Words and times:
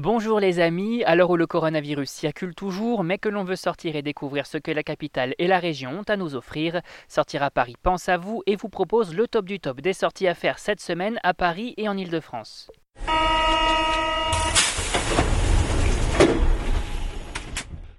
Bonjour 0.00 0.38
les 0.38 0.60
amis, 0.60 1.02
à 1.02 1.16
l'heure 1.16 1.30
où 1.30 1.36
le 1.36 1.48
coronavirus 1.48 2.08
circule 2.08 2.54
toujours, 2.54 3.02
mais 3.02 3.18
que 3.18 3.28
l'on 3.28 3.42
veut 3.42 3.56
sortir 3.56 3.96
et 3.96 4.02
découvrir 4.02 4.46
ce 4.46 4.56
que 4.56 4.70
la 4.70 4.84
capitale 4.84 5.34
et 5.38 5.48
la 5.48 5.58
région 5.58 5.90
ont 5.90 6.02
à 6.08 6.16
nous 6.16 6.36
offrir, 6.36 6.82
Sortir 7.08 7.42
à 7.42 7.50
Paris 7.50 7.74
pense 7.82 8.08
à 8.08 8.16
vous 8.16 8.44
et 8.46 8.54
vous 8.54 8.68
propose 8.68 9.12
le 9.12 9.26
top 9.26 9.46
du 9.46 9.58
top 9.58 9.80
des 9.80 9.92
sorties 9.92 10.28
à 10.28 10.34
faire 10.34 10.60
cette 10.60 10.80
semaine 10.80 11.18
à 11.24 11.34
Paris 11.34 11.74
et 11.78 11.88
en 11.88 11.96
Ile-de-France. 11.96 12.70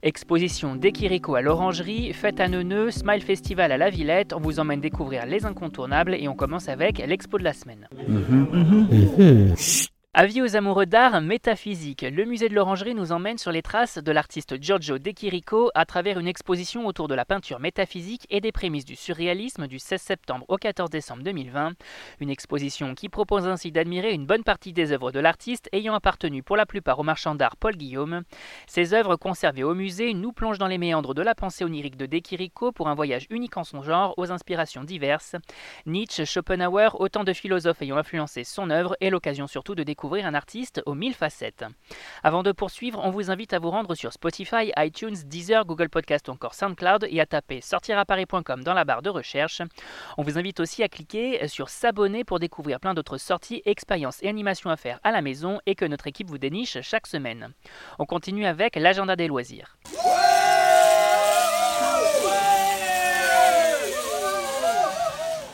Exposition 0.01 0.77
d'Ekiriko 0.77 1.35
à 1.35 1.41
l'Orangerie, 1.41 2.13
fête 2.13 2.39
à 2.39 2.47
Neuneu, 2.47 2.91
Smile 2.91 3.23
Festival 3.23 3.73
à 3.73 3.77
la 3.77 3.89
Villette, 3.89 4.31
on 4.31 4.39
vous 4.39 4.61
emmène 4.61 4.79
découvrir 4.79 5.25
les 5.25 5.45
incontournables 5.45 6.15
et 6.15 6.29
on 6.29 6.35
commence 6.35 6.69
avec 6.69 6.99
l'expo 6.99 7.37
de 7.37 7.43
la 7.43 7.51
semaine. 7.51 7.89
Avis 10.21 10.41
aux 10.41 10.57
amoureux 10.57 10.85
d'art 10.85 11.21
métaphysique, 11.21 12.01
le 12.01 12.25
musée 12.25 12.49
de 12.49 12.53
l'Orangerie 12.53 12.93
nous 12.93 13.13
emmène 13.13 13.37
sur 13.37 13.53
les 13.53 13.61
traces 13.61 13.99
de 13.99 14.11
l'artiste 14.11 14.61
Giorgio 14.61 14.99
De 14.99 15.11
Chirico 15.11 15.71
à 15.75 15.85
travers 15.85 16.19
une 16.19 16.27
exposition 16.27 16.85
autour 16.87 17.07
de 17.07 17.15
la 17.15 17.23
peinture 17.23 17.61
métaphysique 17.61 18.27
et 18.29 18.41
des 18.41 18.51
prémices 18.51 18.83
du 18.83 18.97
surréalisme 18.97 19.65
du 19.67 19.79
16 19.79 20.01
septembre 20.01 20.43
au 20.49 20.57
14 20.57 20.89
décembre 20.89 21.23
2020. 21.23 21.71
Une 22.19 22.29
exposition 22.29 22.95
qui 22.95 23.07
propose 23.07 23.47
ainsi 23.47 23.71
d'admirer 23.71 24.11
une 24.11 24.25
bonne 24.25 24.43
partie 24.43 24.73
des 24.73 24.91
œuvres 24.91 25.13
de 25.13 25.21
l'artiste 25.21 25.69
ayant 25.71 25.93
appartenu 25.93 26.43
pour 26.43 26.57
la 26.57 26.65
plupart 26.65 26.99
au 26.99 27.03
marchand 27.03 27.33
d'art 27.33 27.55
Paul 27.55 27.77
Guillaume. 27.77 28.23
Ces 28.67 28.93
œuvres 28.93 29.15
conservées 29.15 29.63
au 29.63 29.73
musée 29.73 30.13
nous 30.13 30.33
plongent 30.33 30.57
dans 30.57 30.67
les 30.67 30.77
méandres 30.77 31.13
de 31.13 31.21
la 31.21 31.33
pensée 31.33 31.63
onirique 31.63 31.95
de 31.95 32.07
De 32.07 32.19
Chirico 32.19 32.73
pour 32.73 32.89
un 32.89 32.93
voyage 32.93 33.25
unique 33.29 33.55
en 33.55 33.63
son 33.63 33.83
genre 33.83 34.15
aux 34.17 34.33
inspirations 34.33 34.83
diverses. 34.83 35.37
Nietzsche, 35.85 36.25
Schopenhauer, 36.25 36.99
autant 36.99 37.23
de 37.23 37.31
philosophes 37.31 37.81
ayant 37.83 37.95
influencé 37.95 38.43
son 38.43 38.69
œuvre 38.69 38.97
et 38.99 39.11
l'occasion 39.11 39.47
surtout 39.47 39.75
de 39.75 39.83
découvrir 39.83 40.08
un 40.17 40.33
artiste 40.33 40.81
aux 40.85 40.95
mille 40.95 41.13
facettes. 41.13 41.65
Avant 42.23 42.43
de 42.43 42.51
poursuivre, 42.51 42.99
on 43.03 43.11
vous 43.11 43.31
invite 43.31 43.53
à 43.53 43.59
vous 43.59 43.69
rendre 43.69 43.95
sur 43.95 44.11
Spotify, 44.11 44.71
iTunes, 44.77 45.15
Deezer, 45.25 45.65
Google 45.65 45.89
Podcast 45.89 46.27
ou 46.27 46.31
encore 46.31 46.55
SoundCloud 46.55 47.07
et 47.09 47.19
à 47.19 47.25
taper 47.25 47.61
sortiraparis.com 47.61 48.63
dans 48.63 48.73
la 48.73 48.85
barre 48.85 49.01
de 49.01 49.09
recherche. 49.09 49.61
On 50.17 50.23
vous 50.23 50.37
invite 50.37 50.59
aussi 50.59 50.83
à 50.83 50.89
cliquer 50.89 51.47
sur 51.47 51.69
s'abonner 51.69 52.23
pour 52.23 52.39
découvrir 52.39 52.79
plein 52.79 52.93
d'autres 52.93 53.17
sorties, 53.17 53.61
expériences 53.65 54.21
et 54.23 54.27
animations 54.29 54.69
à 54.69 54.77
faire 54.77 54.99
à 55.03 55.11
la 55.11 55.21
maison 55.21 55.59
et 55.65 55.75
que 55.75 55.85
notre 55.85 56.07
équipe 56.07 56.29
vous 56.29 56.37
déniche 56.37 56.81
chaque 56.81 57.07
semaine. 57.07 57.53
On 57.99 58.05
continue 58.05 58.45
avec 58.45 58.75
l'agenda 58.75 59.15
des 59.15 59.27
loisirs. 59.27 59.77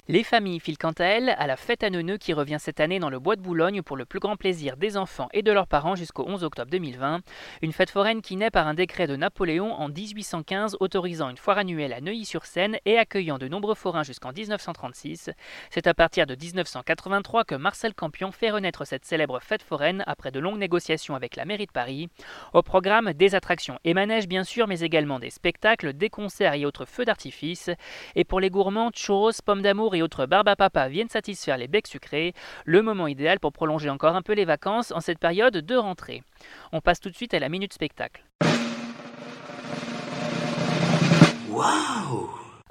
Les 0.08 0.24
familles 0.24 0.60
filent 0.60 0.78
quant 0.78 0.92
à 1.00 1.06
elles 1.06 1.30
à 1.30 1.48
la 1.48 1.56
fête 1.56 1.84
à 1.84 1.90
Neuneu 1.90 2.18
qui 2.18 2.32
revient 2.34 2.58
cette 2.60 2.80
année 2.80 3.00
dans 3.00 3.10
le 3.10 3.18
bois 3.18 3.36
de 3.36 3.42
Boulogne 3.42 3.82
pour 3.82 3.98
le 3.98 4.06
plus 4.06 4.20
grand 4.20 4.36
plaisir 4.36 4.78
des 4.78 4.98
enfants 4.98 5.30
et 5.34 5.42
de 5.42 5.52
leurs 5.52 5.66
parents 5.66 5.96
jusqu'au 5.96 6.26
11 6.28 6.44
octobre 6.44 6.70
2020. 6.70 7.22
Une 7.64 7.72
fête 7.72 7.90
foraine 7.90 8.22
qui 8.22 8.36
naît 8.36 8.52
par 8.52 8.68
un 8.68 8.76
décret 8.76 9.08
de 9.08 9.16
Napoléon 9.16 9.74
en 9.74 9.90
1815 9.90 10.78
autorisant 10.80 11.32
une 11.32 11.38
foire 11.38 11.58
annuelle 11.58 11.92
à 11.92 12.02
Neuilly-sur-Seine 12.02 12.78
et 12.86 13.00
accueillant 13.00 13.40
de 13.40 13.48
nombreux 13.48 13.74
forains 13.74 14.04
jusqu'en 14.04 14.32
1936. 14.32 15.32
C'est 15.72 15.88
à 15.88 15.96
partir 15.96 16.28
de 16.28 16.36
1983 16.36 17.44
que 17.44 17.56
Marcel 17.56 17.96
Campion 17.96 18.32
fait 18.32 18.52
renaître 18.52 18.86
cette 18.86 19.06
célèbre 19.06 19.40
fête 19.40 19.64
foraine 19.64 20.04
après 20.06 20.30
de 20.30 20.40
longues 20.40 20.60
négociations 20.60 21.16
avec 21.16 21.36
la 21.36 21.46
mairie 21.46 21.66
de 21.66 21.72
Paris. 21.72 22.10
Au 22.54 22.62
programme, 22.62 23.14
des 23.14 23.34
attractions 23.34 23.80
et 23.84 23.96
manèges 23.96 24.28
bien 24.28 24.44
sûr, 24.44 24.68
mais 24.68 24.82
également 24.82 25.18
des 25.18 25.32
spectacles, 25.32 25.94
des 25.94 26.12
concerts 26.12 26.54
et 26.54 26.68
autres 26.68 26.86
feux 26.86 27.06
d'artifice. 27.06 27.72
Et 28.14 28.24
pour 28.24 28.40
les 28.40 28.52
gourmands, 28.52 28.92
churros, 28.94 29.32
pommes 29.44 29.64
d'amour 29.64 29.95
et 29.96 30.02
autres 30.02 30.26
barbes 30.26 30.48
à 30.48 30.56
papa 30.56 30.88
viennent 30.88 31.10
satisfaire 31.10 31.58
les 31.58 31.68
becs 31.68 31.88
sucrés, 31.88 32.34
le 32.66 32.82
moment 32.82 33.08
idéal 33.08 33.40
pour 33.40 33.52
prolonger 33.52 33.90
encore 33.90 34.16
un 34.16 34.22
peu 34.22 34.34
les 34.34 34.46
vacances 34.46 34.92
en 34.92 35.00
cette 35.00 35.20
période 35.20 35.58
de 35.58 35.76
rentrée. 35.76 36.24
On 36.72 36.82
passe 36.82 37.00
tout 37.00 37.10
de 37.10 37.16
suite 37.16 37.34
à 37.34 37.40
la 37.40 37.50
minute 37.50 37.74
spectacle. 37.74 38.24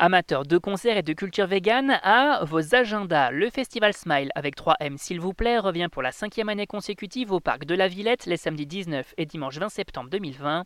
Amateurs 0.06 0.44
de 0.44 0.58
concerts 0.58 0.98
et 0.98 1.02
de 1.02 1.14
culture 1.14 1.46
vegan, 1.46 1.98
à 2.02 2.44
vos 2.44 2.74
agendas. 2.74 3.30
Le 3.30 3.48
festival 3.48 3.94
Smile 3.94 4.28
avec 4.34 4.54
3M 4.54 4.98
s'il 4.98 5.18
vous 5.18 5.32
plaît 5.32 5.58
revient 5.58 5.88
pour 5.90 6.02
la 6.02 6.12
cinquième 6.12 6.50
année 6.50 6.66
consécutive 6.66 7.32
au 7.32 7.40
parc 7.40 7.64
de 7.64 7.74
la 7.74 7.88
Villette 7.88 8.26
les 8.26 8.36
samedis 8.36 8.66
19 8.66 9.14
et 9.16 9.24
dimanche 9.24 9.56
20 9.56 9.70
septembre 9.70 10.10
2020. 10.10 10.64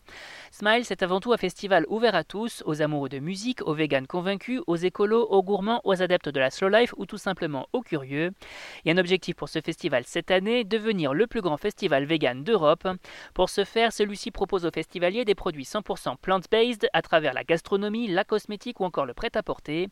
Smile 0.51 0.85
c'est 0.85 1.05
avant 1.05 1.21
tout 1.21 1.33
un 1.33 1.37
festival 1.37 1.87
ouvert 1.89 2.17
à 2.17 2.25
tous, 2.25 2.65
aux 2.67 2.83
amoureux 2.83 3.09
de 3.09 3.21
musique, 3.21 3.65
aux 3.65 3.75
véganes 3.75 4.09
convaincus, 4.09 4.61
aux 4.67 4.75
écolos, 4.75 5.29
aux 5.31 5.45
gourmands, 5.45 5.83
aux 5.85 6.03
adeptes 6.03 6.31
de 6.31 6.41
la 6.41 6.51
slow 6.51 6.69
life 6.69 6.93
ou 6.97 7.07
tout 7.07 7.17
simplement 7.17 7.69
aux 7.73 7.83
curieux. 7.83 8.33
Il 8.85 8.89
y 8.89 8.91
a 8.91 8.95
un 8.97 8.99
objectif 8.99 9.37
pour 9.37 9.49
ce 9.49 9.61
festival 9.61 10.03
cette 10.05 10.33
année, 10.33 10.65
devenir 10.65 11.15
le 11.15 11.29
plus 11.29 11.43
grand 11.43 11.59
festival 11.59 12.07
vegan 12.07 12.43
d'Europe. 12.43 12.89
Pour 13.35 13.51
ce 13.51 13.63
faire, 13.63 13.93
celui-ci 13.93 14.33
propose 14.33 14.67
aux 14.67 14.73
festivaliers 14.73 15.25
des 15.25 15.37
produits 15.37 15.63
100% 15.63 16.17
plant-based 16.17 16.89
à 16.93 17.03
travers 17.03 17.35
la 17.35 17.45
gastronomie, 17.45 18.09
la 18.09 18.25
cosmétique 18.25 18.81
ou 18.81 18.85
encore 18.85 19.07
le 19.07 19.15
prêt 19.15 19.28
à 19.37 19.43
porter. 19.43 19.89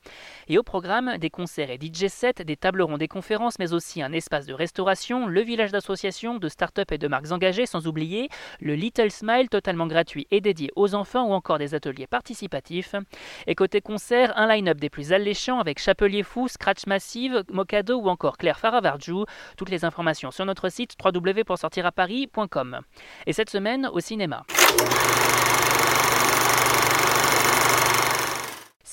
Et 0.49 0.59
au 0.59 0.63
programme, 0.63 1.19
des 1.19 1.31
concerts 1.31 1.71
et 1.71 1.79
DJ 1.81 2.09
sets, 2.09 2.45
des 2.45 2.57
tables 2.57 2.83
rondes 2.83 2.99
des 2.99 3.09
conférences, 3.09 3.59
mais 3.59 3.73
aussi 3.73 4.03
un 4.03 4.13
espace 4.13 4.47
de 4.47 4.55
restauration, 4.55 5.27
le 5.27 5.41
village 5.43 5.73
d'associations, 5.73 6.39
de 6.39 6.49
start-up 6.49 6.93
et 6.93 6.99
de 6.99 7.09
marques 7.09 7.33
engagées, 7.33 7.67
sans 7.67 7.87
oublier 7.87 8.29
le 8.61 8.75
Little 8.75 9.11
Smile 9.11 9.49
totalement 9.49 9.87
gratuit 9.87 10.27
et 10.31 10.41
dédié 10.41 10.71
aux 10.77 10.95
enfants 10.95 11.27
ou 11.29 11.33
encore 11.33 11.59
des 11.59 11.75
ateliers 11.75 12.07
participatifs. 12.07 12.95
Et 13.47 13.55
côté 13.55 13.81
concert, 13.81 14.37
un 14.37 14.47
line-up 14.49 14.79
des 14.79 14.91
plus 14.91 15.13
alléchants 15.13 15.59
avec 15.61 15.79
Chapelier 15.79 16.23
Fou, 16.23 16.49
Scratch 16.49 16.87
Massive, 16.87 17.45
Mocado 17.51 17.99
ou 17.99 18.09
encore 18.09 18.39
Claire 18.39 18.59
Faravarjou. 18.59 19.25
Toutes 19.57 19.71
les 19.71 19.85
informations 19.85 20.31
sur 20.31 20.45
notre 20.45 20.69
site 20.69 20.97
www.sortiraparis.com. 21.03 22.81
Et 23.27 23.33
cette 23.33 23.51
semaine 23.51 23.89
au 23.93 24.01
cinéma. 24.01 24.45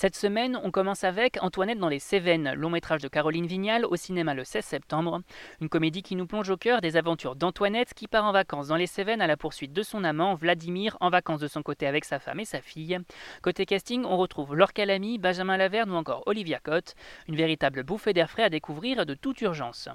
Cette 0.03 0.18
semaine, 0.18 0.59
on 0.62 0.69
commence 0.69 1.06
avec 1.06 1.41
Antoinette 1.41 1.80
dans 1.80 1.88
les 1.88 1.97
Cévennes, 1.97 2.56
long 2.58 2.69
métrage 2.69 3.02
de 3.02 3.08
Caroline 3.08 3.47
Vignal 3.47 3.86
au 3.86 3.96
cinéma 3.96 4.34
le 4.34 4.44
16 4.44 4.66
septembre. 4.66 5.22
Une 5.62 5.69
comédie 5.69 6.03
qui 6.03 6.18
nous 6.18 6.28
plonge 6.28 6.50
au 6.50 6.58
cœur 6.58 6.81
des 6.81 6.97
aventures 6.97 7.38
d'Antoinette 7.38 7.94
qui 7.94 8.09
part 8.09 8.25
en 8.25 8.34
vacances 8.34 8.68
dans 8.68 8.75
les 8.75 8.86
Cévennes 8.86 9.22
à 9.22 9.28
la 9.28 9.38
poursuite 9.38 9.72
de 9.72 9.81
son 9.81 10.03
amant 10.03 10.36
Vladimir, 10.36 10.97
en 11.00 11.09
vacances 11.09 11.40
de 11.40 11.47
son 11.47 11.63
côté 11.63 11.88
avec 11.88 12.03
sa 12.03 12.19
femme 12.19 12.42
et 12.42 12.44
sa 12.44 12.59
fille. 12.59 13.00
Côté 13.42 13.66
casting, 13.66 14.03
on 14.03 14.18
retrouve 14.18 14.58
Laure 14.58 14.74
Calamy, 14.74 15.19
Benjamin 15.19 15.56
Laverne 15.56 15.92
ou 15.92 15.96
encore 15.96 16.24
Olivia 16.25 16.59
Cotte. 16.59 16.96
Une 17.30 17.38
véritable 17.38 17.84
bouffée 17.84 18.12
d'air 18.12 18.30
frais 18.30 18.44
à 18.44 18.50
découvrir 18.50 19.06
de 19.06 19.13
toute 19.13 19.40
urgence. 19.40 19.88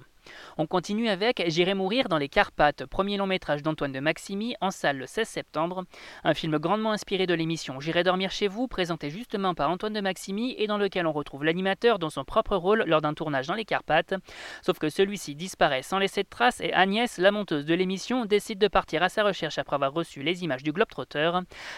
On 0.57 0.67
continue 0.67 1.09
avec 1.09 1.43
J'irai 1.47 1.75
mourir 1.75 2.09
dans 2.09 2.19
les 2.19 2.29
Carpates, 2.29 2.87
premier 2.87 3.17
long 3.17 3.27
métrage 3.27 3.63
d'Antoine 3.63 3.93
de 3.93 4.01
Maximi, 4.01 4.55
en 4.61 4.71
salle 4.71 4.99
le 4.99 5.07
16 5.07 5.29
septembre. 5.29 5.85
Un 6.25 6.35
film 6.35 6.59
grandement 6.59 6.93
inspiré 6.93 7.27
de 7.27 7.35
l'émission 7.35 7.81
J'irai 7.81 8.05
dormir 8.05 8.31
chez 8.31 8.49
vous, 8.49 8.69
présenté 8.69 9.11
justement 9.11 9.55
par 9.55 9.71
Antoine 9.71 9.93
de 9.93 10.01
Maximi 10.01 10.55
et 10.59 10.67
dans 10.67 10.79
lequel 10.79 11.07
on 11.07 11.13
retrouve 11.13 11.45
l'animateur 11.45 11.99
dans 11.99 12.11
son 12.11 12.25
propre 12.25 12.57
rôle 12.57 12.85
lors 12.87 13.01
d'un 13.01 13.15
tournage 13.15 13.47
dans 13.47 13.55
les 13.55 13.65
Carpates. 13.65 14.15
Sauf 14.63 14.79
que 14.79 14.89
celui-ci 14.89 15.35
disparaît 15.35 15.83
sans 15.83 15.99
laisser 15.99 16.23
de 16.23 16.29
traces 16.29 16.61
et 16.61 16.73
Agnès, 16.73 17.19
la 17.19 17.31
monteuse 17.31 17.65
de 17.65 17.75
l'émission, 17.75 18.25
décide 18.25 18.59
de 18.59 18.69
partir 18.69 19.03
à 19.03 19.09
sa 19.09 19.25
recherche 19.25 19.59
après 19.59 19.75
avoir 19.75 19.93
reçu 19.93 20.23
les 20.23 20.45
images 20.45 20.63
du 20.63 20.73
Globetrotter. 20.73 21.33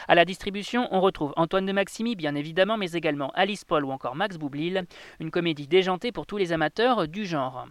À 0.09 0.15
la 0.15 0.25
distribution, 0.25 0.89
on 0.91 1.01
retrouve 1.01 1.33
Antoine 1.37 1.67
de 1.67 1.73
Maximi, 1.73 2.17
bien 2.17 2.35
évidemment, 2.35 2.77
mais 2.77 2.93
également 2.93 3.31
Alice 3.35 3.65
Paul 3.65 3.85
ou 3.85 3.91
encore 3.91 4.17
Max 4.17 4.37
Boublil. 4.37 4.85
Une 5.21 5.31
comédie 5.31 5.67
déjantée 5.67 6.13
pour 6.13 6.27
tous 6.27 6.37
les 6.37 6.53
amateurs 6.53 7.09
du 7.09 7.25
genre. 7.25 7.67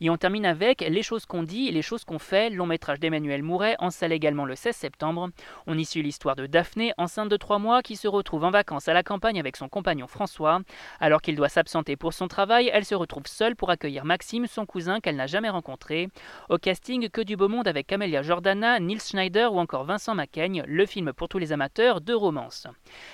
Et 0.00 0.10
on 0.10 0.16
termine 0.16 0.46
avec 0.46 0.80
Les 0.80 1.02
choses 1.02 1.26
qu'on 1.26 1.42
dit 1.42 1.68
et 1.68 1.72
les 1.72 1.82
choses 1.82 2.04
qu'on 2.04 2.18
fait, 2.18 2.50
long 2.50 2.66
métrage 2.66 3.00
d'Emmanuel 3.00 3.42
Mouret, 3.42 3.76
en 3.78 3.90
salle 3.90 4.12
également 4.12 4.44
le 4.44 4.54
16 4.54 4.74
septembre. 4.74 5.30
On 5.66 5.78
y 5.78 5.84
suit 5.84 6.02
l'histoire 6.02 6.36
de 6.36 6.46
Daphné, 6.46 6.92
enceinte 6.98 7.28
de 7.28 7.36
3 7.36 7.58
mois, 7.58 7.82
qui 7.82 7.96
se 7.96 8.08
retrouve 8.08 8.44
en 8.44 8.50
vacances 8.50 8.88
à 8.88 8.92
la 8.92 9.02
campagne 9.02 9.38
avec 9.38 9.56
son 9.56 9.68
compagnon 9.68 10.06
François. 10.06 10.60
Alors 11.00 11.22
qu'il 11.22 11.36
doit 11.36 11.48
s'absenter 11.48 11.96
pour 11.96 12.12
son 12.12 12.28
travail, 12.28 12.70
elle 12.72 12.84
se 12.84 12.94
retrouve 12.94 13.26
seule 13.26 13.56
pour 13.56 13.70
accueillir 13.70 14.04
Maxime, 14.04 14.46
son 14.46 14.66
cousin 14.66 15.00
qu'elle 15.00 15.16
n'a 15.16 15.26
jamais 15.26 15.50
rencontré. 15.50 16.08
Au 16.48 16.58
casting, 16.58 17.08
que 17.08 17.20
du 17.20 17.36
beau 17.36 17.48
monde 17.48 17.68
avec 17.68 17.86
Camélia 17.86 18.22
Jordana, 18.22 18.80
Nils 18.80 19.00
Schneider 19.00 19.52
ou 19.52 19.58
encore 19.58 19.84
Vincent 19.84 20.14
Macaigne, 20.14 20.64
le 20.66 20.86
film 20.86 21.12
pour 21.12 21.28
tous 21.28 21.38
les 21.38 21.52
amateurs 21.52 22.00
de 22.00 22.14
romance. 22.14 22.66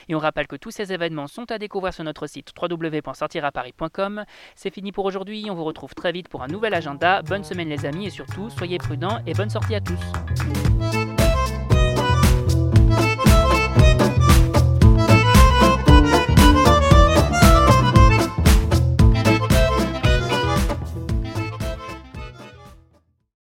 Et 0.09 0.15
on 0.15 0.19
rappelle 0.19 0.47
que 0.47 0.57
tous 0.57 0.71
ces 0.71 0.93
événements 0.93 1.27
sont 1.27 1.51
à 1.51 1.59
découvrir 1.59 1.93
sur 1.93 2.05
notre 2.05 2.27
site 2.27 2.53
www.sortiraparis.com. 2.61 4.25
C'est 4.55 4.73
fini 4.73 4.93
pour 4.93 5.05
aujourd'hui, 5.05 5.47
on 5.51 5.55
vous 5.55 5.65
retrouve 5.65 5.95
très 5.95 6.13
vite 6.13 6.29
pour 6.29 6.43
nouvel 6.49 6.75
agenda. 6.75 7.23
Bonne 7.23 7.45
semaine 7.45 7.69
les 7.69 7.87
amis 7.87 8.07
et 8.07 8.11
surtout 8.11 8.51
soyez 8.51 8.79
prudents 8.79 9.21
et 9.27 9.35
bonne 9.35 9.51
sortie 9.51 9.75
à 9.75 9.81
tous. 9.81 10.01